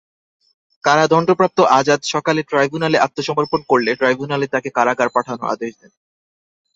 [0.83, 5.91] কারাদণ্ডপ্রাপ্ত আযাদ সকালে ট্রাইব্যুনালে আত্মসমর্পণ করলে ট্রাইব্যুনাল তাঁকে কারাগারে পাঠানোর আদেশ দেন।